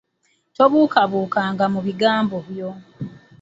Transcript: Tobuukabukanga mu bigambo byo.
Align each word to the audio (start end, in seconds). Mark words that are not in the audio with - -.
Tobuukabukanga 0.55 1.65
mu 1.73 1.79
bigambo 1.87 2.37
byo. 2.49 2.69